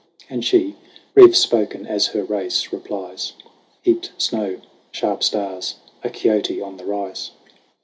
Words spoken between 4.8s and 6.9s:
sharp stars a kiote on the